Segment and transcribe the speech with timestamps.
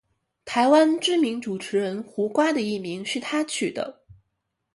[0.45, 4.01] 台湾知名主持人胡瓜的艺名是他取的。